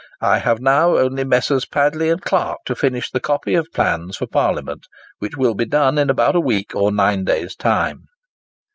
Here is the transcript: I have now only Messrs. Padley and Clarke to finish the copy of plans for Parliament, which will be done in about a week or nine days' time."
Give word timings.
I 0.23 0.39
have 0.39 0.59
now 0.59 0.97
only 0.97 1.23
Messrs. 1.23 1.67
Padley 1.67 2.09
and 2.09 2.19
Clarke 2.23 2.65
to 2.65 2.73
finish 2.75 3.11
the 3.11 3.19
copy 3.19 3.53
of 3.53 3.71
plans 3.71 4.17
for 4.17 4.25
Parliament, 4.25 4.87
which 5.19 5.37
will 5.37 5.53
be 5.53 5.65
done 5.65 5.99
in 5.99 6.09
about 6.09 6.35
a 6.35 6.39
week 6.41 6.73
or 6.73 6.91
nine 6.91 7.23
days' 7.23 7.55
time." 7.55 8.05